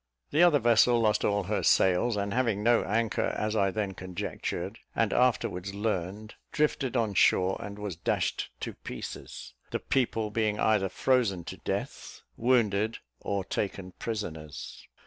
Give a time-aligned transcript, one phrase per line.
[0.31, 4.79] The other vessel lost all her sails, and, having no anchor, as I then conjectured,
[4.95, 10.89] and afterwards learned, drifted on shore, and was dashed to pieces, the people being either
[10.89, 14.87] frozen to death, wounded, or taken prisoners.